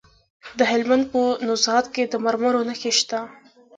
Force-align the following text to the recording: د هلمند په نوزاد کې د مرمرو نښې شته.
د 0.57 0.59
هلمند 0.71 1.05
په 1.13 1.21
نوزاد 1.47 1.85
کې 1.93 2.03
د 2.07 2.13
مرمرو 2.25 2.67
نښې 2.69 2.91
شته. 2.99 3.19